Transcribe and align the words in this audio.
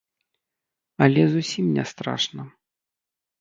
Але 1.07 1.21
зусім 1.33 1.65
не 1.77 1.85
страшна. 1.93 2.47